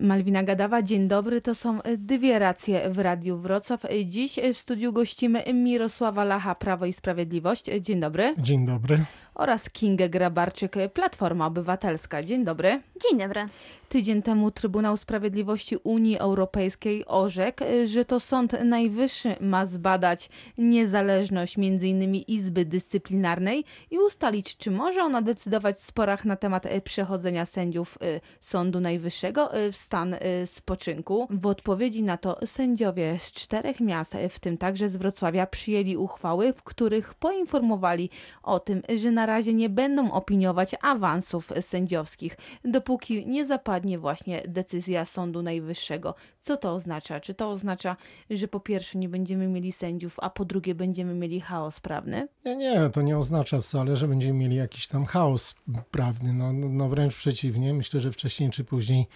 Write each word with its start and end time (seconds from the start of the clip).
Malwina 0.00 0.42
Gadawa, 0.42 0.82
dzień 0.82 1.08
dobry. 1.08 1.40
To 1.40 1.54
są 1.54 1.78
dwie 1.98 2.38
racje 2.38 2.90
w 2.90 2.98
Radiu 2.98 3.38
Wrocław. 3.38 3.82
Dziś 4.04 4.38
w 4.54 4.58
studiu 4.58 4.92
gościmy 4.92 5.44
Mirosława 5.54 6.24
Lacha, 6.24 6.54
Prawo 6.54 6.86
i 6.86 6.92
Sprawiedliwość. 6.92 7.64
Dzień 7.80 8.00
dobry. 8.00 8.34
Dzień 8.38 8.66
dobry. 8.66 9.04
Oraz 9.34 9.70
Kingę 9.70 10.08
Grabarczyk, 10.08 10.76
Platforma 10.92 11.46
Obywatelska. 11.46 12.22
Dzień 12.22 12.44
dobry. 12.44 12.80
Dzień 13.02 13.18
dobry. 13.18 13.48
Tydzień 13.94 14.22
temu 14.22 14.50
Trybunał 14.50 14.96
Sprawiedliwości 14.96 15.76
Unii 15.84 16.18
Europejskiej 16.18 17.06
orzekł, 17.06 17.64
że 17.84 18.04
to 18.04 18.20
Sąd 18.20 18.52
Najwyższy 18.64 19.36
ma 19.40 19.66
zbadać 19.66 20.30
niezależność 20.58 21.58
m.in. 21.58 22.14
Izby 22.14 22.64
Dyscyplinarnej 22.64 23.64
i 23.90 23.98
ustalić, 23.98 24.56
czy 24.56 24.70
może 24.70 25.02
ona 25.02 25.22
decydować 25.22 25.76
w 25.76 25.80
sporach 25.80 26.24
na 26.24 26.36
temat 26.36 26.66
przechodzenia 26.84 27.46
sędziów 27.46 27.98
y, 28.02 28.20
Sądu 28.40 28.80
Najwyższego 28.80 29.58
y, 29.58 29.72
w 29.72 29.76
stan 29.76 30.14
y, 30.14 30.20
spoczynku. 30.46 31.28
W 31.30 31.46
odpowiedzi 31.46 32.02
na 32.02 32.16
to 32.16 32.38
sędziowie 32.46 33.16
z 33.18 33.32
czterech 33.32 33.80
miast, 33.80 34.16
w 34.30 34.38
tym 34.38 34.58
także 34.58 34.88
z 34.88 34.96
Wrocławia, 34.96 35.46
przyjęli 35.46 35.96
uchwały, 35.96 36.52
w 36.52 36.62
których 36.62 37.14
poinformowali 37.14 38.10
o 38.42 38.60
tym, 38.60 38.82
że 38.96 39.10
na 39.10 39.26
razie 39.26 39.54
nie 39.54 39.68
będą 39.68 40.12
opiniować 40.12 40.74
awansów 40.82 41.52
sędziowskich, 41.60 42.36
dopóki 42.64 43.26
nie 43.26 43.44
zapadnie 43.44 43.83
właśnie 43.98 44.42
decyzja 44.48 45.04
Sądu 45.04 45.42
Najwyższego. 45.42 46.14
Co 46.40 46.56
to 46.56 46.72
oznacza? 46.72 47.20
Czy 47.20 47.34
to 47.34 47.50
oznacza, 47.50 47.96
że 48.30 48.48
po 48.48 48.60
pierwsze 48.60 48.98
nie 48.98 49.08
będziemy 49.08 49.48
mieli 49.48 49.72
sędziów, 49.72 50.16
a 50.22 50.30
po 50.30 50.44
drugie 50.44 50.74
będziemy 50.74 51.14
mieli 51.14 51.40
chaos 51.40 51.80
prawny? 51.80 52.28
Nie, 52.44 52.56
nie, 52.56 52.90
to 52.90 53.02
nie 53.02 53.18
oznacza 53.18 53.60
wcale, 53.60 53.96
że 53.96 54.08
będziemy 54.08 54.38
mieli 54.38 54.56
jakiś 54.56 54.88
tam 54.88 55.04
chaos 55.04 55.54
prawny. 55.90 56.32
No, 56.32 56.52
no, 56.52 56.68
no 56.68 56.88
wręcz 56.88 57.16
przeciwnie. 57.16 57.74
Myślę, 57.74 58.00
że 58.00 58.12
wcześniej 58.12 58.50
czy 58.50 58.64
później 58.64 59.06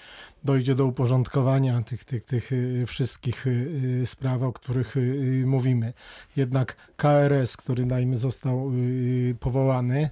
dojdzie 0.44 0.74
do 0.74 0.86
uporządkowania 0.86 1.82
tych, 1.82 2.04
tych, 2.04 2.24
tych 2.24 2.52
y, 2.52 2.84
wszystkich 2.86 3.46
y, 3.46 3.50
y, 4.02 4.06
spraw, 4.06 4.42
o 4.42 4.52
których 4.52 4.94
mówimy. 5.44 5.92
Jednak 6.36 6.76
KRS, 6.96 7.56
który 7.56 7.86
najmy 7.86 8.16
został 8.16 8.72
powołany, 9.40 10.10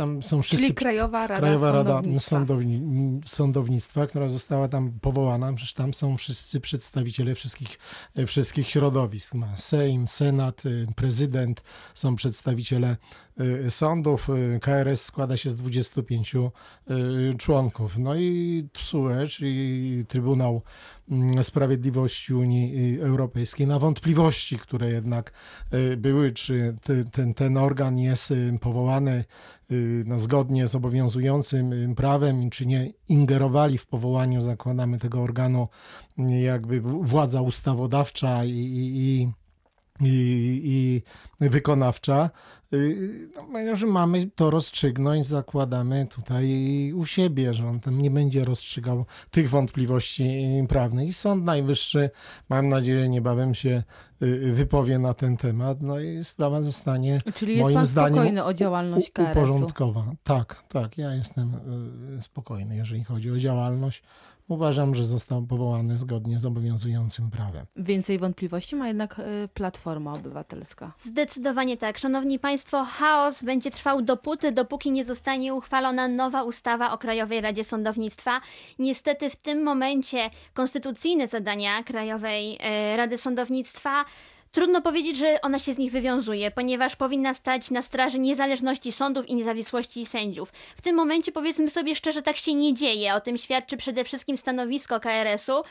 tam 0.00 0.22
są 0.22 0.42
wszyscy... 0.42 0.64
Czyli 0.64 0.74
Krajowa 0.74 1.26
Rada, 1.26 1.40
Krajowa 1.40 1.72
Rada 1.72 1.90
Sądownictwa. 1.90 2.36
Sądowni, 2.36 3.20
Sądownictwa, 3.26 4.06
która 4.06 4.28
została 4.28 4.68
tam 4.68 4.92
powołana, 5.00 5.52
przecież 5.52 5.74
tam 5.74 5.94
są 5.94 6.16
wszyscy 6.16 6.60
przedstawiciele 6.60 7.34
wszystkich, 7.34 7.78
wszystkich 8.26 8.68
środowisk. 8.68 9.34
Ma 9.34 9.56
Sejm, 9.56 10.06
Senat, 10.06 10.62
prezydent, 10.96 11.62
są 11.94 12.16
przedstawiciele 12.16 12.96
sądów. 13.68 14.28
KRS 14.60 15.04
składa 15.04 15.36
się 15.36 15.50
z 15.50 15.56
25 15.56 16.36
członków. 17.38 17.98
No 17.98 18.14
i 18.14 18.68
TSUE, 18.72 19.28
czyli 19.28 20.04
Trybunał 20.08 20.62
Sprawiedliwości 21.42 22.34
Unii 22.34 22.96
y, 22.98 23.02
Europejskiej 23.02 23.66
na 23.66 23.78
wątpliwości, 23.78 24.58
które 24.58 24.90
jednak 24.90 25.32
y, 25.74 25.96
były, 25.96 26.32
czy 26.32 26.76
ten, 27.12 27.34
ten 27.34 27.56
organ 27.56 27.98
jest 27.98 28.30
y, 28.30 28.58
powołany 28.60 29.24
no, 30.04 30.18
zgodnie 30.18 30.66
z 30.66 30.74
obowiązującym 30.74 31.94
prawem, 31.94 32.50
czy 32.50 32.66
nie 32.66 32.92
ingerowali 33.08 33.78
w 33.78 33.86
powołaniu, 33.86 34.40
zakładamy 34.40 34.98
tego 34.98 35.22
organu, 35.22 35.68
jakby 36.40 36.80
władza 36.80 37.40
ustawodawcza 37.40 38.44
i, 38.44 38.50
i, 38.50 39.20
i, 39.22 39.32
i 40.08 41.02
wykonawcza, 41.40 42.30
Y, 42.72 43.28
no, 43.66 43.76
że 43.76 43.86
mamy 43.86 44.30
to 44.34 44.50
rozstrzygnąć, 44.50 45.26
zakładamy 45.26 46.06
tutaj 46.06 46.92
u 46.96 47.06
siebie, 47.06 47.54
że 47.54 47.66
on 47.66 47.80
tam 47.80 48.02
nie 48.02 48.10
będzie 48.10 48.44
rozstrzygał 48.44 49.04
tych 49.30 49.50
wątpliwości 49.50 50.44
prawnych. 50.68 51.08
I 51.08 51.12
Sąd 51.12 51.44
Najwyższy, 51.44 52.10
mam 52.48 52.68
nadzieję, 52.68 53.08
niebawem 53.08 53.54
się 53.54 53.82
y, 54.22 54.52
wypowie 54.52 54.98
na 54.98 55.14
ten 55.14 55.36
temat, 55.36 55.82
no 55.82 56.00
i 56.00 56.24
sprawa 56.24 56.62
zostanie 56.62 57.20
Czyli 57.34 57.52
jest 57.52 57.62
moim 57.62 57.74
pan 57.74 57.86
zdaniem 57.86 58.14
spokojny 58.14 58.44
o 58.44 58.54
działalność 58.54 59.10
KRS-u? 59.10 59.66
Tak, 60.22 60.64
tak, 60.68 60.98
ja 60.98 61.14
jestem 61.14 61.54
y, 62.18 62.22
spokojny, 62.22 62.76
jeżeli 62.76 63.04
chodzi 63.04 63.30
o 63.30 63.38
działalność 63.38 64.02
uważam, 64.50 64.94
że 64.94 65.04
został 65.04 65.42
powołany 65.42 65.96
zgodnie 65.96 66.40
z 66.40 66.46
obowiązującym 66.46 67.30
prawem. 67.30 67.66
Więcej 67.76 68.18
wątpliwości 68.18 68.76
ma 68.76 68.88
jednak 68.88 69.18
y, 69.18 69.48
Platforma 69.54 70.12
Obywatelska. 70.12 70.92
Zdecydowanie 70.98 71.76
tak. 71.76 71.98
Szanowni 71.98 72.38
Państwo, 72.38 72.84
chaos 72.84 73.44
będzie 73.44 73.70
trwał 73.70 74.02
dopóty, 74.02 74.52
dopóki 74.52 74.92
nie 74.92 75.04
zostanie 75.04 75.54
uchwalona 75.54 76.08
nowa 76.08 76.42
ustawa 76.42 76.92
o 76.92 76.98
Krajowej 76.98 77.40
Radzie 77.40 77.64
Sądownictwa. 77.64 78.40
Niestety 78.78 79.30
w 79.30 79.36
tym 79.36 79.62
momencie 79.62 80.30
konstytucyjne 80.54 81.28
zadania 81.28 81.82
Krajowej 81.82 82.54
y, 82.54 82.96
Rady 82.96 83.18
Sądownictwa 83.18 84.04
Trudno 84.52 84.82
powiedzieć, 84.82 85.16
że 85.16 85.40
ona 85.42 85.58
się 85.58 85.74
z 85.74 85.78
nich 85.78 85.92
wywiązuje, 85.92 86.50
ponieważ 86.50 86.96
powinna 86.96 87.34
stać 87.34 87.70
na 87.70 87.82
straży 87.82 88.18
niezależności 88.18 88.92
sądów 88.92 89.28
i 89.28 89.34
niezawisłości 89.34 90.06
sędziów. 90.06 90.52
W 90.76 90.82
tym 90.82 90.96
momencie, 90.96 91.32
powiedzmy 91.32 91.70
sobie 91.70 91.96
szczerze, 91.96 92.22
tak 92.22 92.36
się 92.36 92.54
nie 92.54 92.74
dzieje. 92.74 93.14
O 93.14 93.20
tym 93.20 93.38
świadczy 93.38 93.76
przede 93.76 94.04
wszystkim 94.04 94.36
stanowisko 94.36 95.00
KRS-u. 95.00 95.62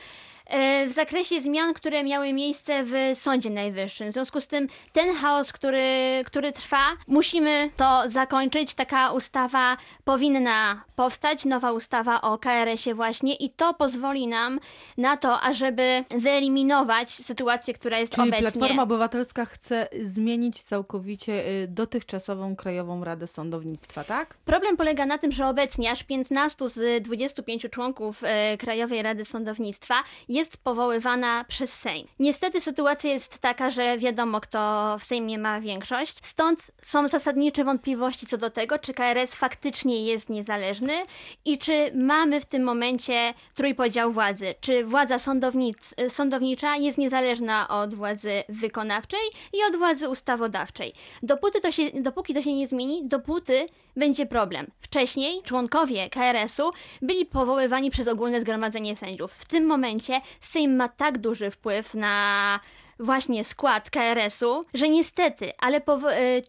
E, 0.50 0.88
w 0.88 0.92
zakresie 0.92 1.42
zmian, 1.42 1.74
które 1.74 2.04
miały 2.04 2.34
miejsce 2.34 2.84
w 2.84 2.94
Sądzie 3.14 3.50
Najwyższym. 3.50 4.10
W 4.10 4.14
związku 4.14 4.42
z 4.42 4.48
tym 4.48 4.68
ten 4.94 5.14
chaos, 5.14 5.54
który, 5.54 5.84
który 6.26 6.52
trwa, 6.52 6.86
musimy 7.08 7.70
to 7.78 8.04
zakończyć. 8.08 8.74
Taka 8.74 9.12
ustawa 9.12 9.78
powinna 10.04 10.84
powstać, 10.96 11.46
nowa 11.46 11.72
ustawa 11.72 12.22
o 12.22 12.38
KRS-ie 12.38 12.96
właśnie 12.96 13.36
i 13.36 13.50
to 13.50 13.74
pozwoli 13.74 14.28
nam 14.28 14.60
na 14.98 15.18
to, 15.18 15.42
ażeby 15.42 16.04
wyeliminować 16.10 17.12
sytuację, 17.12 17.74
która 17.74 18.00
jest 18.00 18.16
Czyli 18.16 18.28
obecnie. 18.28 18.52
Platforma 18.52 18.84
Obywatelska 18.84 19.46
chce 19.46 19.88
zmienić 20.04 20.64
całkowicie 20.64 21.48
y, 21.48 21.68
dotychczasową 21.68 22.56
Krajową 22.56 23.04
Radę 23.04 23.28
Sądownictwa, 23.28 24.04
tak? 24.04 24.34
Problem 24.46 24.78
polega 24.78 25.06
na 25.06 25.18
tym, 25.18 25.32
że 25.32 25.48
obecnie 25.48 25.92
aż 25.92 26.04
15 26.04 26.70
z 26.70 27.04
25 27.04 27.68
członków 27.72 28.24
y, 28.24 28.58
Krajowej 28.58 29.02
Rady 29.02 29.26
Sądownictwa 29.26 29.96
jest 30.30 30.39
jest 30.40 30.58
powoływana 30.58 31.46
przez 31.48 31.74
Sejm. 31.74 32.08
Niestety 32.20 32.62
sytuacja 32.62 33.14
jest 33.14 33.40
taka, 33.40 33.70
że 33.70 33.98
wiadomo, 33.98 34.42
kto 34.42 34.98
w 35.00 35.04
Sejmie 35.04 35.38
ma 35.38 35.62
większość. 35.62 36.18
Stąd 36.22 36.72
są 36.82 37.08
zasadnicze 37.08 37.64
wątpliwości 37.64 38.28
co 38.28 38.38
do 38.38 38.50
tego, 38.50 38.80
czy 38.80 38.94
KRS 38.94 39.36
faktycznie 39.36 40.04
jest 40.06 40.30
niezależny 40.30 40.94
i 41.46 41.58
czy 41.58 41.92
mamy 41.96 42.42
w 42.42 42.46
tym 42.46 42.64
momencie 42.64 43.34
trójpodział 43.56 44.12
władzy. 44.12 44.54
Czy 44.62 44.84
władza 44.84 45.20
sądownic, 45.20 45.96
sądownicza 46.10 46.76
jest 46.76 46.98
niezależna 46.98 47.68
od 47.68 47.94
władzy 47.94 48.44
wykonawczej 48.50 49.20
i 49.54 49.58
od 49.70 49.80
władzy 49.80 50.10
ustawodawczej. 50.10 50.94
Dopóty 51.24 51.62
to 51.62 51.72
się, 51.72 51.84
dopóki 51.94 52.34
to 52.34 52.42
się 52.42 52.54
nie 52.54 52.68
zmieni, 52.68 53.08
dopóty 53.08 53.68
będzie 53.96 54.26
problem. 54.26 54.68
Wcześniej 54.80 55.44
członkowie 55.44 56.10
KRS-u 56.10 56.72
byli 57.02 57.26
powoływani 57.26 57.92
przez 57.92 58.08
ogólne 58.08 58.42
zgromadzenie 58.42 58.96
sędziów. 58.96 59.34
W 59.34 59.46
tym 59.46 59.66
momencie 59.66 60.22
Sejm 60.40 60.76
ma 60.76 60.88
tak 60.88 61.18
duży 61.18 61.52
wpływ 61.52 61.94
na 61.94 62.60
właśnie 63.00 63.44
skład 63.44 63.90
KRS-u, 63.90 64.66
że 64.74 64.90
niestety, 64.90 65.52
ale 65.60 65.78
e, 65.78 65.82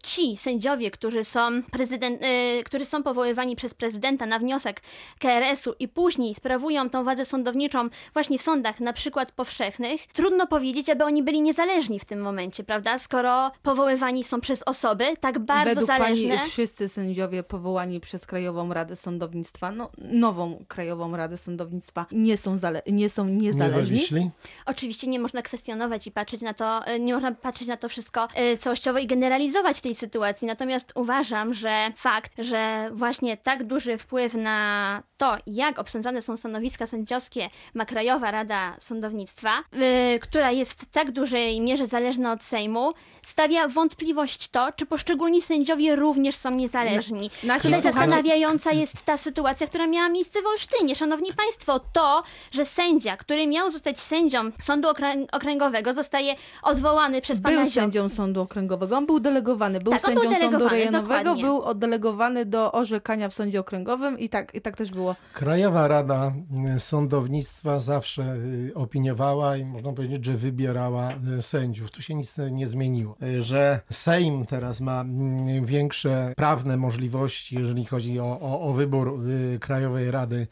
ci 0.03 0.37
sędziowie, 0.37 0.91
którzy 0.91 1.25
są, 1.25 1.62
prezydent, 1.72 2.22
e, 2.22 2.62
którzy 2.62 2.84
są 2.84 3.03
powoływani 3.03 3.56
przez 3.56 3.75
prezydenta 3.75 4.27
na 4.27 4.38
wniosek 4.38 4.81
KRS-u 5.19 5.75
i 5.78 5.88
później 5.88 6.34
sprawują 6.34 6.91
tą 6.91 7.05
władzę 7.05 7.25
sądowniczą 7.25 7.88
właśnie 8.12 8.38
w 8.38 8.43
sądach, 8.43 8.81
na 8.81 8.93
przykład 8.93 9.33
powszechnych, 9.33 10.06
trudno 10.06 10.47
powiedzieć, 10.47 10.91
aby 10.91 11.05
oni 11.05 11.22
byli 11.22 11.43
niezależni 11.43 11.99
w 11.99 12.05
tym 12.05 12.21
momencie, 12.21 12.65
prawda? 12.65 12.99
Skoro 12.99 13.50
powoływani 13.62 14.25
są 14.25 14.41
przez 14.41 14.62
osoby 14.62 15.05
tak 15.21 15.38
bardzo 15.38 15.71
Według 15.71 15.87
zależne. 15.87 16.37
Pani 16.37 16.50
wszyscy 16.50 16.88
sędziowie 16.88 17.43
powołani 17.43 18.00
przez 18.00 18.27
Krajową 18.27 18.75
Radę 18.75 18.97
Sądownictwa, 18.97 19.72
no, 19.72 19.91
nową 19.99 20.65
Krajową 20.69 21.17
Radę 21.17 21.37
Sądownictwa, 21.37 22.06
nie 22.12 22.37
są, 22.37 22.58
nie 22.87 23.08
są 23.08 23.25
niezależni. 23.25 23.97
Nie 24.12 24.31
Oczywiście 24.67 25.06
nie 25.06 25.20
można 25.20 25.43
kwestionować 25.43 26.06
i 26.06 26.11
patrzeć 26.11 26.39
patrzeć 26.40 26.58
na 26.58 26.81
to, 26.81 26.87
e, 26.87 27.00
nie 27.00 27.14
można 27.14 27.32
patrzeć 27.32 27.69
na 27.69 27.76
to 27.76 27.88
wszystko 27.88 28.28
e, 28.34 28.56
całościowo 28.58 28.98
i 28.98 29.06
generalizować 29.06 29.81
tej 29.81 29.94
sytuacji. 29.94 30.46
Natomiast 30.46 30.92
uważam, 30.94 31.54
że 31.54 31.92
fakt, 31.96 32.32
że 32.38 32.90
właśnie 32.92 33.37
tak 33.37 33.64
duży 33.64 33.98
wpływ 33.98 34.34
na 34.34 35.02
to, 35.16 35.37
jak 35.46 35.78
obsadzane 35.78 36.22
są 36.22 36.37
stanowiska 36.37 36.87
sędziowskie, 36.87 37.50
ma 37.75 37.84
Krajowa 37.84 38.31
Rada 38.31 38.76
Sądownictwa, 38.81 39.50
yy, 39.72 40.19
która 40.19 40.50
jest 40.50 40.72
w 40.72 40.87
tak 40.87 41.10
dużej 41.10 41.60
mierze 41.60 41.87
zależna 41.87 42.32
od 42.32 42.42
Sejmu, 42.42 42.92
stawia 43.22 43.69
wątpliwość 43.69 44.48
to, 44.48 44.72
czy 44.76 44.87
poszczególni 44.87 45.42
sędziowie 45.42 45.96
również 45.96 46.37
są 46.37 46.50
niezależni. 46.50 47.31
Na, 47.44 47.60
Tutaj 47.60 47.82
zastanawiająca 47.82 48.72
jest 48.72 49.04
ta 49.04 49.19
sytuacja, 49.19 49.66
która 49.66 49.87
miała 49.87 50.08
miejsce 50.08 50.42
w 50.42 50.46
Olsztynie. 50.46 50.94
Szanowni 50.94 51.31
Państwo, 51.32 51.81
to, 51.92 52.22
że 52.52 52.66
sędzia, 52.66 53.16
który 53.16 53.46
miał 53.46 53.70
zostać 53.70 54.00
sędzią 54.00 54.50
Sądu 54.60 54.88
Okręgowego, 55.32 55.94
zostaje 55.94 56.30
zostaje 56.37 56.71
odwołany 56.77 57.21
przez 57.21 57.41
pana 57.41 57.56
Był 57.56 57.71
sędzią 57.71 58.09
sądu 58.09 58.41
okręgowego, 58.41 58.97
on 58.97 59.06
był 59.06 59.21
delegowany, 59.21 59.79
był 59.79 59.93
Tak, 59.93 60.09
on 60.09 60.15
był 60.15 60.23
sędzią 60.23 60.37
sądu 60.37 60.49
delegowany, 60.50 60.79
rejonowego, 60.79 61.15
dokładnie. 61.19 61.43
był 61.43 61.62
oddelegowany 61.62 62.47
do 62.47 62.73
orzekania 62.73 63.29
w 63.29 63.35
sądzie 63.35 63.61
okręgowym 63.61 64.19
i 64.19 64.29
tak, 64.29 64.55
i 64.55 64.61
tak 64.61 64.77
też 64.77 64.91
było. 64.91 65.17
Krajowa 65.32 65.88
Rada 65.88 66.32
y, 66.77 66.81
Sądownictwa 66.81 67.81
zawsze 67.81 68.23
y, 68.69 68.73
opiniowała 68.75 69.56
i 69.56 69.65
można 69.65 69.93
powiedzieć, 69.93 70.25
że 70.25 70.35
wybierała 70.37 71.09
y, 71.38 71.43
sędziów. 71.43 71.91
Tu 71.91 72.03
się 72.03 72.15
nic 72.15 72.37
nie 72.50 72.67
zmieniło. 72.67 73.17
Y, 73.23 73.43
Że 73.43 73.81
Sejm 73.91 74.47
teraz 74.47 74.81
ma 74.81 75.00
mm, 75.00 75.65
większe 75.65 76.33
prawne 76.37 76.76
możliwości, 76.76 77.55
jeżeli 77.59 77.85
chodzi 77.85 78.21
o, 78.21 78.38
o, 78.41 78.61
o 78.61 78.73
wybór 78.73 79.21
y, 79.55 79.59
Krajowej 79.59 80.11
Rady 80.11 80.37
y, 80.37 80.47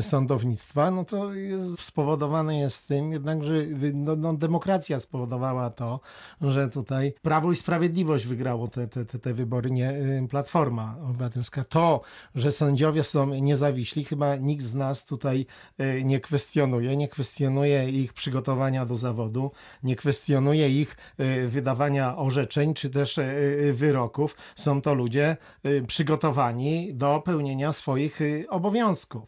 Sądownictwa, 0.00 0.90
no 0.90 1.04
to 1.04 1.34
jest 1.34 1.84
spowodowane 1.84 2.58
jest 2.58 2.88
tym, 2.88 3.12
jednak, 3.12 3.44
że 3.44 3.54
y, 3.54 3.92
no, 3.94 4.16
no, 4.16 4.34
demokracja 4.34 5.00
spowodowała 5.00 5.70
to, 5.70 6.00
że 6.40 6.70
tutaj 6.70 7.14
Prawo 7.22 7.52
i 7.52 7.56
Sprawiedliwość 7.56 8.26
wygrało 8.26 8.68
te, 8.68 8.88
te, 8.88 9.04
te, 9.04 9.18
te 9.18 9.34
wybory, 9.34 9.70
nie 9.70 9.90
y, 9.90 10.26
Platforma 10.30 10.96
Obywatelska. 11.02 11.64
To, 11.64 12.00
że 12.34 12.52
sędziowie 12.52 13.04
są 13.04 13.26
niezawiśli, 13.26 14.04
chyba 14.04 14.36
nikt 14.36 14.64
z 14.64 14.74
nas 14.74 15.04
tutaj 15.04 15.46
y, 15.80 16.04
nie 16.04 16.20
kwestionuje. 16.20 16.96
Nie 16.96 17.08
kwestionuje 17.08 17.90
ich 17.90 18.12
przygotowania 18.12 18.86
do 18.86 18.94
zawodu, 18.94 19.50
nie 19.82 19.96
kwestionuje 19.96 20.68
ich 20.80 20.96
y, 21.20 21.48
wydawania 21.48 22.16
orzeczeń, 22.16 22.74
czy 22.74 22.90
też 22.90 23.18
y, 23.18 23.22
y, 23.22 23.72
wyroków. 23.72 24.36
Są 24.56 24.82
to 24.82 24.94
ludzie 24.94 25.36
y, 25.66 25.84
przygotowani 25.86 26.94
do 26.94 27.22
pełnienia 27.24 27.72
swoich 27.72 28.20
y, 28.20 28.46
obowiązków. 28.48 29.22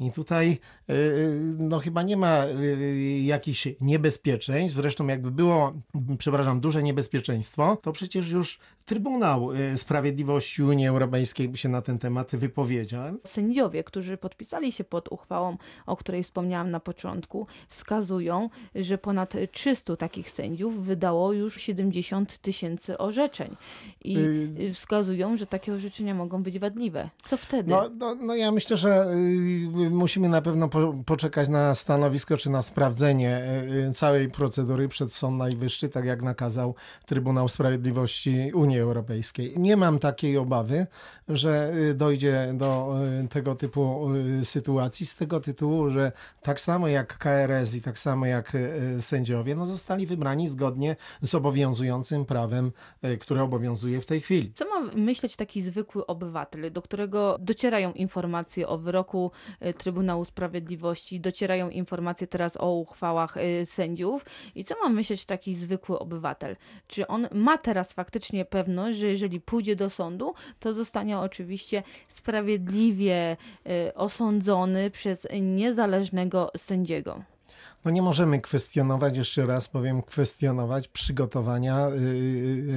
I 0.00 0.12
tutaj 0.12 0.58
y, 0.90 1.54
no 1.58 1.78
chyba 1.78 2.02
nie 2.02 2.16
ma 2.16 2.46
y, 2.46 3.20
jakichś 3.24 3.68
niebezpieczeństw. 3.80 4.76
Zresztą 4.76 5.06
jakby 5.06 5.30
było, 5.30 5.72
przepraszam, 6.18 6.60
duże 6.60 6.82
niebezpieczeństwo, 6.82 7.76
to 7.82 7.92
przecież 7.92 8.30
już 8.30 8.58
Trybunał 8.84 9.52
y, 9.52 9.78
Sprawiedliwości 9.78 10.62
Unii 10.62 10.86
Europejskiej 10.86 11.56
się 11.56 11.68
na 11.68 11.82
ten 11.82 11.98
temat 11.98 12.36
wypowiedział. 12.36 13.14
Sędziowie, 13.26 13.84
którzy 13.84 14.16
podpisali 14.16 14.72
się 14.72 14.84
pod 14.84 15.08
uchwałą, 15.08 15.56
o 15.86 15.96
której 15.96 16.22
wspomniałam 16.24 16.70
na 16.70 16.80
początku, 16.80 17.46
wskazują, 17.68 18.50
że 18.74 18.98
ponad 18.98 19.32
300 19.52 19.96
takich 19.96 20.30
sędziów 20.30 20.84
wydało 20.84 21.32
już 21.32 21.60
70 21.60 22.38
tysięcy 22.38 22.98
orzeczeń. 22.98 23.56
I 24.04 24.18
Y- 24.18 24.72
wskazują, 24.74 25.36
że 25.36 25.46
takie 25.46 25.72
orzeczenia 25.72 26.14
mogą 26.14 26.42
być 26.42 26.58
wadliwe. 26.58 27.10
Co 27.22 27.36
wtedy? 27.36 27.70
No, 27.70 27.90
no, 27.98 28.14
no 28.14 28.34
ja 28.34 28.52
myślę, 28.52 28.76
że 28.76 29.06
y, 29.86 29.90
musimy 29.90 30.28
na 30.28 30.42
pewno 30.42 30.68
po, 30.68 30.94
poczekać 31.06 31.48
na 31.48 31.74
stanowisko 31.74 32.36
czy 32.36 32.50
na 32.50 32.62
sprawdzenie 32.62 33.42
całej 33.92 34.30
procedury 34.30 34.88
przed 34.88 35.12
Sąd 35.12 35.38
Najwyższy, 35.38 35.88
tak 35.88 36.04
jak 36.04 36.22
nakazał 36.22 36.74
Trybunał 37.06 37.48
Sprawiedliwości 37.48 38.50
Unii 38.54 38.73
Europejskiej. 38.80 39.54
Nie 39.56 39.76
mam 39.76 39.98
takiej 39.98 40.38
obawy, 40.38 40.86
że 41.28 41.72
y, 41.90 41.94
dojdzie 41.94 42.52
do 42.54 42.96
y, 43.24 43.28
tego 43.28 43.54
typu 43.54 44.14
y, 44.40 44.44
sytuacji 44.44 45.06
z 45.06 45.16
tego 45.16 45.40
tytułu, 45.40 45.90
że 45.90 46.12
tak 46.42 46.60
samo 46.60 46.88
jak 46.88 47.18
KRS 47.18 47.74
i 47.74 47.80
tak 47.80 47.98
samo 47.98 48.26
jak 48.26 48.52
sędziowie, 48.98 49.54
no 49.54 49.66
zostali 49.66 50.06
wybrani 50.06 50.48
zgodnie 50.48 50.96
z 51.22 51.34
obowiązującym 51.34 52.24
prawem, 52.24 52.72
które 53.20 53.42
obowiązuje 53.42 54.00
w 54.00 54.06
tej 54.06 54.20
chwili. 54.20 54.52
Co 54.52 54.64
ma 54.64 54.90
myśleć 54.94 55.36
taki 55.36 55.62
zwykły 55.62 56.06
obywatel, 56.06 56.72
do 56.72 56.82
którego 56.82 57.36
docierają 57.40 57.92
informacje 57.92 58.68
o 58.68 58.78
wyroku 58.78 59.30
Trybunału 59.78 60.24
Sprawiedliwości, 60.24 61.20
docierają 61.20 61.70
informacje 61.70 62.26
teraz 62.26 62.56
o 62.60 62.72
uchwałach 62.72 63.36
sędziów 63.64 64.24
i 64.54 64.64
co 64.64 64.74
ma 64.82 64.88
myśleć 64.88 65.26
taki 65.26 65.54
zwykły 65.54 65.98
obywatel? 65.98 66.56
Czy 66.86 67.06
on 67.06 67.28
ma 67.32 67.58
teraz 67.58 67.92
faktycznie 67.92 68.44
pewność, 68.64 68.98
że 68.98 69.06
jeżeli 69.06 69.40
pójdzie 69.40 69.76
do 69.76 69.90
sądu, 69.90 70.34
to 70.60 70.72
zostanie 70.72 71.18
oczywiście 71.18 71.82
sprawiedliwie 72.08 73.36
y, 73.66 73.94
osądzony 73.94 74.90
przez 74.90 75.26
niezależnego 75.40 76.50
sędziego? 76.56 77.33
No 77.84 77.90
nie 77.90 78.02
możemy 78.02 78.40
kwestionować, 78.40 79.16
jeszcze 79.16 79.46
raz 79.46 79.68
powiem, 79.68 80.02
kwestionować 80.02 80.88
przygotowania 80.88 81.88
y, 81.88 81.92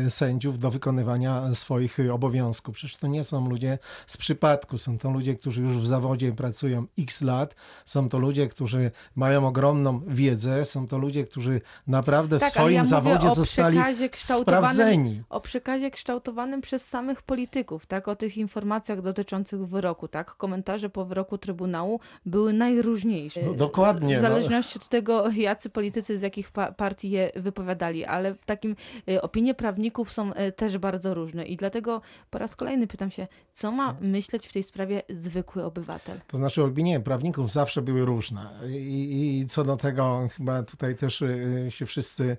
y, 0.06 0.10
sędziów 0.10 0.60
do 0.60 0.72
wykonywania 0.72 1.56
swoich 1.56 2.00
y, 2.00 2.14
obowiązków. 2.14 2.76
Przecież 2.76 2.98
to 2.98 3.08
nie 3.08 3.24
są 3.24 3.50
ludzie 3.50 3.80
z 4.08 4.18
przypadku, 4.18 4.78
są 4.78 4.98
to 4.98 5.12
ludzie, 5.12 5.34
którzy 5.36 5.62
już 5.62 5.78
w 5.78 5.88
zawodzie 5.88 6.32
pracują 6.32 6.86
x 7.00 7.22
lat, 7.22 7.56
są 7.86 8.10
to 8.10 8.20
ludzie, 8.20 8.48
którzy 8.48 8.92
mają 9.16 9.48
ogromną 9.48 10.02
wiedzę, 10.08 10.66
są 10.66 10.88
to 10.88 10.98
ludzie, 10.98 11.24
którzy 11.24 11.62
naprawdę 11.88 12.38
w 12.38 12.42
Tak, 12.42 12.48
ale 12.48 12.52
swoim 12.52 12.76
ja 12.76 12.86
zawodzie 12.86 13.30
zostali 13.36 13.80
sprawdzeni. 14.14 15.24
o 15.30 15.42
przekazie 15.42 15.92
kształtowanym 15.92 16.62
przez 16.62 16.86
samych 16.86 17.22
polityków, 17.22 17.86
tak? 17.86 18.08
O 18.08 18.16
tych 18.16 18.38
informacjach 18.38 19.02
dotyczących 19.02 19.68
wyroku, 19.68 20.08
tak? 20.08 20.36
Komentarze 20.36 20.90
po 20.90 21.06
wyroku 21.06 21.38
Trybunału 21.38 22.00
były 22.26 22.54
najróżniejsze. 22.54 23.40
No, 23.46 23.54
dokładnie, 23.54 24.20
W 24.20 24.22
no. 24.22 24.30
zależności 24.30 24.80
od 24.80 24.88
tego, 24.88 24.97
jacy 25.36 25.70
politycy 25.70 26.20
z 26.20 26.22
jakich 26.22 26.52
pa- 26.52 26.72
partii 26.72 27.10
je 27.10 27.32
wypowiadali, 27.36 28.06
ale 28.06 28.36
takim 28.46 28.76
y, 29.10 29.22
opinie 29.22 29.54
prawników 29.54 30.12
są 30.12 30.34
y, 30.34 30.52
też 30.52 30.78
bardzo 30.78 31.14
różne 31.14 31.46
i 31.46 31.58
dlatego 31.58 32.02
po 32.30 32.38
raz 32.38 32.56
kolejny 32.56 32.88
pytam 32.88 33.12
się, 33.12 33.28
co 33.54 33.72
ma 33.72 33.96
myśleć 34.02 34.48
w 34.48 34.54
tej 34.54 34.64
sprawie 34.64 35.02
zwykły 35.10 35.64
obywatel? 35.64 36.20
To 36.28 36.38
znaczy 36.38 36.64
opinie 36.64 37.00
prawników 37.00 37.52
zawsze 37.52 37.82
były 37.82 38.06
różne 38.06 38.50
i, 38.70 39.40
i 39.42 39.48
co 39.48 39.64
do 39.64 39.78
tego 39.78 40.28
chyba 40.38 40.64
tutaj 40.64 40.96
też 40.96 41.22
y, 41.22 41.68
się 41.70 41.86
wszyscy 41.86 42.38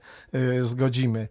zgodzimy. 0.62 1.28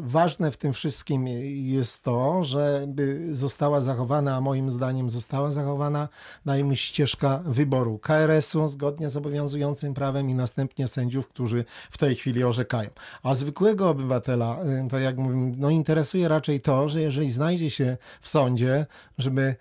Ważne 0.00 0.52
w 0.52 0.56
tym 0.56 0.72
wszystkim 0.72 1.28
jest 1.28 2.02
to, 2.04 2.44
żeby 2.44 3.28
została 3.32 3.80
zachowana, 3.80 4.36
a 4.36 4.40
moim 4.40 4.70
zdaniem 4.70 5.10
została 5.10 5.50
zachowana, 5.50 6.08
dajmy 6.46 6.76
ścieżka 6.76 7.42
wyboru 7.46 7.98
KRS-u 7.98 8.68
zgodnie 8.68 9.08
z 9.08 9.16
obowiązującym 9.16 9.94
prawem 9.94 10.30
i 10.32 10.34
następnie 10.34 10.88
sędziów, 10.88 11.28
którzy 11.28 11.64
w 11.90 11.98
tej 11.98 12.14
chwili 12.14 12.44
orzekają. 12.44 12.90
A 13.22 13.34
zwykłego 13.34 13.88
obywatela, 13.88 14.58
y, 14.86 14.90
to 14.90 14.98
jak 14.98 15.18
mówię, 15.18 15.54
no 15.58 15.70
interesuje 15.70 16.28
raczej 16.28 16.60
to, 16.60 16.88
że 16.88 17.00
jeżeli 17.00 17.32
znajdzie 17.32 17.70
się 17.70 17.96
w 18.20 18.28
sądzie, 18.28 18.86
żeby 19.18 19.54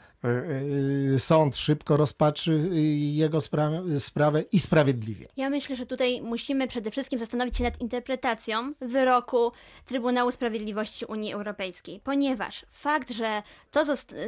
sąd 1.17 1.57
szybko 1.57 1.97
rozpatrzy 1.97 2.51
y, 2.51 2.81
jego 2.95 3.37
spra- 3.37 3.99
sprawę 3.99 4.43
i 4.51 4.59
sprawiedliwie. 4.59 5.27
Ja 5.37 5.49
myślę, 5.49 5.75
że 5.75 5.85
tutaj 5.85 6.21
musimy 6.21 6.67
przede 6.67 6.91
wszystkim 6.91 7.19
zastanowić 7.19 7.57
się 7.57 7.63
nad 7.63 7.81
interpretacją 7.81 8.73
wyroku 8.81 9.51
Trybunału 9.85 10.31
Sprawiedliwości 10.31 11.05
Unii 11.05 11.33
Europejskiej, 11.33 11.99
ponieważ 12.03 12.65
fakt, 12.69 13.11
że 13.11 13.43
to 13.71 13.83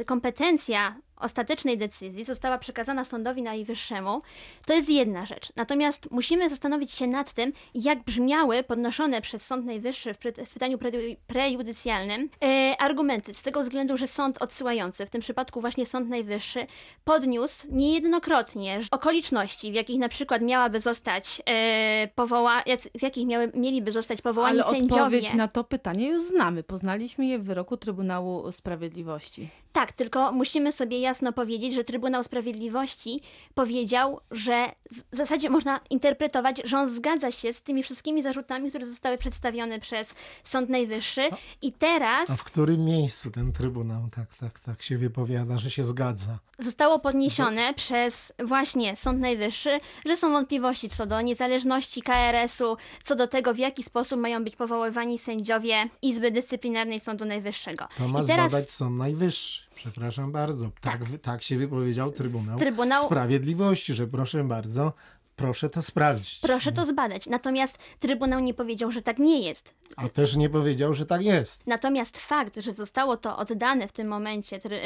kompetencja 0.06 0.96
ostatecznej 1.16 1.78
decyzji 1.78 2.24
została 2.24 2.58
przekazana 2.58 3.04
sądowi 3.04 3.42
najwyższemu, 3.42 4.22
to 4.66 4.74
jest 4.74 4.88
jedna 4.88 5.26
rzecz. 5.26 5.52
Natomiast 5.56 6.10
musimy 6.10 6.50
zastanowić 6.50 6.92
się 6.92 7.06
nad 7.06 7.32
tym, 7.32 7.52
jak 7.74 8.04
brzmiały 8.04 8.64
podnoszone 8.64 9.22
przez 9.22 9.42
Sąd 9.42 9.66
Najwyższy 9.66 10.14
w, 10.14 10.18
pre- 10.18 10.44
w 10.44 10.52
pytaniu 10.52 10.78
pre- 10.78 11.16
prejudycjalnym 11.26 12.28
e, 12.42 12.76
argumenty, 12.78 13.34
z 13.34 13.42
tego 13.42 13.62
względu, 13.62 13.96
że 13.96 14.06
sąd 14.06 14.42
odsyłający, 14.42 15.06
w 15.06 15.10
tym 15.10 15.20
przypadku 15.20 15.60
właśnie 15.60 15.83
Sąd 15.86 16.08
Najwyższy, 16.08 16.66
podniósł 17.04 17.66
niejednokrotnie 17.70 18.80
okoliczności, 18.90 19.72
w 19.72 19.74
jakich 19.74 19.98
na 19.98 20.08
przykład 20.08 20.42
miałaby 20.42 20.80
zostać 20.80 21.42
e, 21.46 22.08
powoła, 22.14 22.62
w 22.98 23.02
jakich 23.02 23.26
miały, 23.26 23.52
mieliby 23.54 23.92
zostać 23.92 24.22
powołani 24.22 24.60
Ale 24.60 24.70
sędziowie. 24.70 25.02
odpowiedź 25.02 25.34
na 25.34 25.48
to 25.48 25.64
pytanie 25.64 26.08
już 26.08 26.22
znamy. 26.22 26.62
Poznaliśmy 26.62 27.26
je 27.26 27.38
w 27.38 27.44
wyroku 27.44 27.76
Trybunału 27.76 28.52
Sprawiedliwości. 28.52 29.48
Tak, 29.74 29.92
tylko 29.92 30.32
musimy 30.32 30.72
sobie 30.72 31.00
jasno 31.00 31.32
powiedzieć, 31.32 31.74
że 31.74 31.84
Trybunał 31.84 32.24
Sprawiedliwości 32.24 33.20
powiedział, 33.54 34.20
że 34.30 34.72
w 35.12 35.16
zasadzie 35.16 35.50
można 35.50 35.80
interpretować, 35.90 36.62
że 36.64 36.78
on 36.78 36.90
zgadza 36.90 37.30
się 37.30 37.52
z 37.52 37.62
tymi 37.62 37.82
wszystkimi 37.82 38.22
zarzutami, 38.22 38.70
które 38.70 38.86
zostały 38.86 39.18
przedstawione 39.18 39.80
przez 39.80 40.14
Sąd 40.44 40.70
Najwyższy 40.70 41.22
i 41.62 41.72
teraz 41.72 42.30
A 42.30 42.36
w 42.36 42.44
którym 42.44 42.84
miejscu 42.84 43.30
ten 43.30 43.52
trybunał 43.52 44.08
tak, 44.16 44.34
tak, 44.40 44.60
tak 44.60 44.82
się 44.82 44.98
wypowiada, 44.98 45.58
że 45.58 45.70
się 45.70 45.84
zgadza? 45.84 46.38
zostało 46.58 46.98
podniesione 46.98 47.74
przez 47.74 48.32
właśnie 48.44 48.96
Sąd 48.96 49.20
Najwyższy, 49.20 49.80
że 50.06 50.16
są 50.16 50.32
wątpliwości 50.32 50.90
co 50.90 51.06
do 51.06 51.20
niezależności 51.20 52.02
KRS-u, 52.02 52.76
co 53.04 53.16
do 53.16 53.28
tego, 53.28 53.54
w 53.54 53.58
jaki 53.58 53.82
sposób 53.82 54.20
mają 54.20 54.44
być 54.44 54.56
powoływani 54.56 55.18
sędziowie 55.18 55.88
Izby 56.02 56.30
Dyscyplinarnej 56.30 57.00
Sądu 57.00 57.24
Najwyższego. 57.24 57.84
To 57.98 58.08
ma 58.08 58.22
I 58.22 58.26
teraz 58.26 58.50
zbadać 58.50 58.70
Sąd 58.70 58.96
Najwyższy. 58.96 59.63
Przepraszam 59.74 60.32
bardzo. 60.32 60.70
Tak, 60.80 61.00
tak 61.22 61.42
się 61.42 61.58
wypowiedział 61.58 62.12
Trybunał 62.12 62.58
Trybunał 62.58 63.04
Sprawiedliwości, 63.04 63.94
że 63.94 64.06
proszę 64.06 64.44
bardzo, 64.44 64.92
proszę 65.36 65.70
to 65.70 65.82
sprawdzić. 65.82 66.38
Proszę 66.42 66.72
to 66.72 66.86
zbadać. 66.86 67.26
Natomiast 67.26 67.78
Trybunał 68.00 68.40
nie 68.40 68.54
powiedział, 68.54 68.90
że 68.90 69.02
tak 69.02 69.18
nie 69.18 69.40
jest. 69.40 69.74
A 69.96 70.08
też 70.08 70.36
nie 70.36 70.50
powiedział, 70.50 70.94
że 70.94 71.06
tak 71.06 71.22
jest. 71.22 71.66
Natomiast 71.66 72.18
fakt, 72.18 72.60
że 72.60 72.72
zostało 72.72 73.16
to 73.16 73.36
oddane 73.36 73.88
w 73.88 73.92
tym 73.92 74.08
momencie 74.08 74.60
try, 74.60 74.76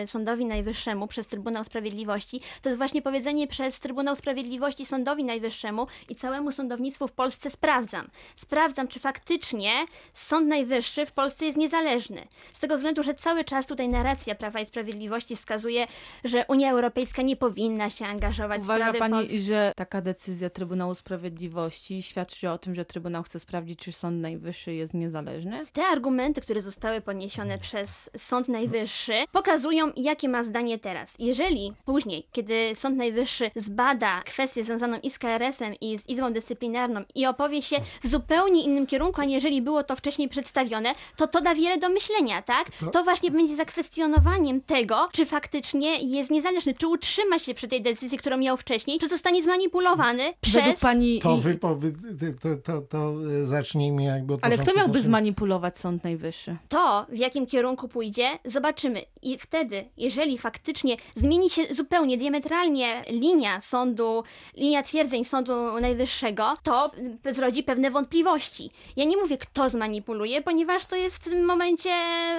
yy, 0.00 0.08
Sądowi 0.08 0.46
Najwyższemu 0.46 1.06
przez 1.06 1.26
Trybunał 1.26 1.64
Sprawiedliwości, 1.64 2.40
to 2.62 2.68
jest 2.68 2.78
właśnie 2.78 3.02
powiedzenie 3.02 3.46
przez 3.46 3.80
Trybunał 3.80 4.16
Sprawiedliwości 4.16 4.86
Sądowi 4.86 5.24
Najwyższemu 5.24 5.86
i 6.08 6.16
całemu 6.16 6.52
sądownictwu 6.52 7.08
w 7.08 7.12
Polsce 7.12 7.50
sprawdzam. 7.50 8.08
Sprawdzam, 8.36 8.88
czy 8.88 9.00
faktycznie 9.00 9.70
Sąd 10.14 10.48
Najwyższy 10.48 11.06
w 11.06 11.12
Polsce 11.12 11.46
jest 11.46 11.58
niezależny. 11.58 12.26
Z 12.52 12.60
tego 12.60 12.76
względu, 12.76 13.02
że 13.02 13.14
cały 13.14 13.44
czas 13.44 13.66
tutaj 13.66 13.88
narracja 13.88 14.34
Prawa 14.34 14.60
i 14.60 14.66
Sprawiedliwości 14.66 15.36
wskazuje, 15.36 15.86
że 16.24 16.44
Unia 16.48 16.70
Europejska 16.70 17.22
nie 17.22 17.36
powinna 17.36 17.90
się 17.90 18.06
angażować 18.06 18.60
w 18.60 18.64
Uważa 18.64 18.82
sprawy 18.82 18.98
pani, 18.98 19.12
Polski. 19.12 19.42
że 19.42 19.72
taka 19.86 20.00
decyzja 20.02 20.50
Trybunału 20.50 20.94
Sprawiedliwości 20.94 22.02
świadczy 22.02 22.50
o 22.50 22.58
tym, 22.58 22.74
że 22.74 22.84
Trybunał 22.84 23.22
chce 23.22 23.40
sprawdzić, 23.40 23.78
czy 23.78 23.92
Sąd 23.92 24.20
Najwyższy 24.22 24.74
jest 24.74 24.94
niezależny? 24.94 25.62
Te 25.72 25.84
argumenty, 25.86 26.40
które 26.40 26.62
zostały 26.62 27.00
podniesione 27.00 27.58
przez 27.58 28.10
Sąd 28.18 28.48
Najwyższy, 28.48 29.12
pokazują, 29.32 29.92
jakie 29.96 30.28
ma 30.28 30.44
zdanie 30.44 30.78
teraz. 30.78 31.14
Jeżeli 31.18 31.72
później, 31.84 32.26
kiedy 32.32 32.72
Sąd 32.74 32.96
Najwyższy 32.96 33.50
zbada 33.56 34.22
kwestię 34.22 34.64
związaną 34.64 34.98
i 35.02 35.10
z 35.10 35.18
KRS-em, 35.18 35.74
i 35.80 35.98
z 35.98 36.08
Izbą 36.08 36.32
Dyscyplinarną 36.32 37.00
i 37.14 37.26
opowie 37.26 37.62
się 37.62 37.76
w 38.02 38.06
zupełnie 38.08 38.62
innym 38.64 38.86
kierunku, 38.86 39.20
aniżeli 39.20 39.62
było 39.62 39.82
to 39.84 39.96
wcześniej 39.96 40.28
przedstawione, 40.28 40.94
to 41.16 41.26
to 41.26 41.40
da 41.40 41.54
wiele 41.54 41.78
do 41.78 41.88
myślenia, 41.88 42.42
tak? 42.42 42.70
To- 42.80 42.90
To 42.90 43.04
właśnie 43.04 43.30
będzie 43.30 43.56
zakwestionowaniem 43.56 44.60
tego, 44.60 45.08
czy 45.12 45.26
faktycznie 45.26 45.98
jest 45.98 46.30
niezależny, 46.30 46.74
czy 46.74 46.86
utrzyma 46.88 47.38
się 47.38 47.54
przy 47.54 47.68
tej 47.68 47.82
decyzji, 47.82 48.18
którą 48.18 48.36
miał 48.36 48.56
wcześniej, 48.56 48.98
czy 48.98 49.08
zostanie 49.08 49.42
zmanipulowany 49.42 49.75
Według 49.80 50.36
przez... 50.40 50.80
pani... 50.80 51.18
To, 51.18 51.36
i- 51.36 51.40
wy, 51.40 51.54
powy- 51.54 51.92
to, 52.40 52.56
to, 52.56 52.80
to 52.82 53.14
zacznijmy 53.42 54.02
jakby 54.04 54.34
od 54.34 54.44
Ale 54.44 54.58
kto 54.58 54.66
miałby 54.74 54.88
naszego. 54.92 55.04
zmanipulować 55.04 55.78
Sąd 55.78 56.04
Najwyższy? 56.04 56.56
to, 56.68 57.06
w 57.08 57.16
jakim 57.18 57.46
kierunku 57.46 57.88
pójdzie, 57.88 58.28
zobaczymy. 58.44 59.02
I 59.22 59.38
wtedy, 59.38 59.84
jeżeli 59.96 60.38
faktycznie 60.38 60.96
zmieni 61.14 61.50
się 61.50 61.74
zupełnie, 61.74 62.18
diametralnie 62.18 63.02
linia 63.10 63.60
sądu, 63.60 64.22
linia 64.56 64.82
twierdzeń 64.82 65.24
Sądu 65.24 65.52
Najwyższego, 65.80 66.56
to 66.62 66.90
zrodzi 67.30 67.62
pewne 67.62 67.90
wątpliwości. 67.90 68.70
Ja 68.96 69.04
nie 69.04 69.16
mówię, 69.16 69.38
kto 69.38 69.70
zmanipuluje, 69.70 70.42
ponieważ 70.42 70.84
to 70.84 70.96
jest 70.96 71.16
w 71.16 71.30
tym 71.30 71.44
momencie 71.44 71.90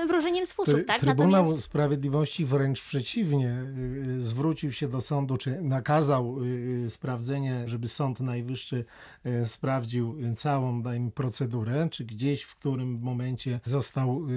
wróżeniem 0.08 0.48
z 0.48 0.52
fusów, 0.54 0.74
Try- 0.74 0.84
tak? 0.86 1.00
Trybunał 1.00 1.42
Natomiast 1.44 1.64
Sprawiedliwości 1.66 2.46
wręcz 2.46 2.82
przeciwnie, 2.82 3.48
y, 3.48 4.12
y, 4.17 4.17
zwrócił 4.38 4.72
się 4.72 4.88
do 4.88 5.02
sądu, 5.02 5.38
czy 5.38 5.62
nakazał 5.62 6.44
y, 6.44 6.48
y, 6.86 6.90
sprawdzenie, 6.90 7.64
żeby 7.66 7.88
Sąd 7.88 8.20
Najwyższy 8.20 8.86
y, 9.26 9.46
sprawdził 9.46 10.16
całą 10.36 10.82
dajmy, 10.82 11.12
procedurę, 11.12 11.88
czy 11.92 12.06
gdzieś 12.06 12.44
w 12.44 12.56
którym 12.56 13.00
momencie 13.02 13.60
został 13.64 14.28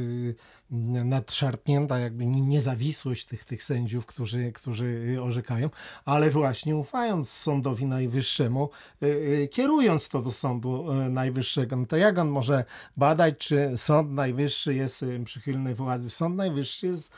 nadszarpnięta 0.70 1.98
jakby 1.98 2.26
ni- 2.26 2.42
niezawisłość 2.42 3.24
tych, 3.24 3.44
tych 3.44 3.62
sędziów, 3.62 4.06
którzy, 4.06 4.52
którzy 4.52 5.16
orzekają, 5.22 5.70
ale 6.04 6.30
właśnie 6.30 6.76
ufając 6.76 7.30
Sądowi 7.30 7.84
Najwyższemu, 7.84 8.70
y, 9.02 9.06
y, 9.06 9.48
kierując 9.48 10.08
to 10.08 10.22
do 10.22 10.32
Sądu 10.32 10.92
y, 10.92 11.10
Najwyższego, 11.10 11.76
no 11.76 11.86
to 11.86 11.96
jak 11.96 12.18
on 12.18 12.28
może 12.28 12.64
badać, 12.96 13.38
czy 13.38 13.72
Sąd 13.76 14.10
Najwyższy 14.10 14.74
jest 14.74 15.04
przychylny 15.24 15.74
władzy? 15.74 16.10
Sąd 16.10 16.36
Najwyższy 16.36 16.86
jest 16.86 17.12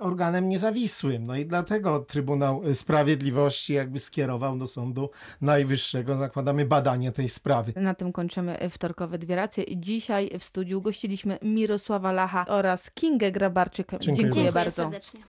organem 0.00 0.48
niezawisłym, 0.48 1.26
no 1.26 1.36
i 1.36 1.46
dlatego 1.46 2.00
Trybunał 2.00 2.62
Sprawiedliwości 2.74 3.72
jakby 3.72 3.98
skierował 3.98 4.58
do 4.58 4.66
Sądu 4.66 5.10
Najwyższego, 5.40 6.16
zakładamy, 6.16 6.64
badanie 6.64 7.12
tej 7.12 7.28
sprawy. 7.28 7.72
Na 7.76 7.94
tym 7.94 8.12
kończymy 8.12 8.58
wtorkowe 8.70 9.18
dwie 9.18 9.36
racje. 9.36 9.64
Dzisiaj 9.76 10.30
w 10.38 10.44
studiu 10.44 10.82
gościliśmy 10.82 11.38
Mirosława 11.42 12.12
Lacha 12.12 12.46
oraz 12.46 12.85
Kingę 12.90 13.32
Grabarczyk. 13.32 13.90
Dziękuję 13.90 14.16
Dziękuję 14.16 14.44
bardzo. 14.44 14.58
bardzo. 14.60 14.82
serdecznie. 14.82 15.20